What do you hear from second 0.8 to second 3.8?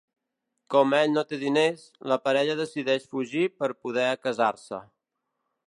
ell no té diners, la parella decideix fugir per